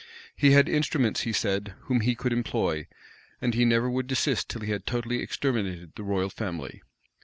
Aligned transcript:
He 0.35 0.49
had 0.53 0.67
instruments, 0.67 1.21
he 1.21 1.31
said, 1.31 1.75
whom 1.81 1.99
he 1.99 2.15
could 2.15 2.33
employ; 2.33 2.87
and 3.39 3.53
he 3.53 3.65
never 3.65 3.87
would 3.87 4.07
desist 4.07 4.49
till 4.49 4.61
he 4.61 4.71
had 4.71 4.87
totally 4.87 5.21
exterminated 5.21 5.91
the 5.93 6.01
royal 6.01 6.31
family. 6.31 6.81